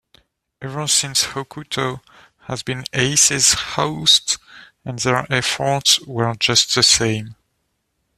[0.59, 2.01] Ever since Hokuto
[2.47, 4.39] has been Ace's host
[4.83, 7.35] and their efforts were just the same.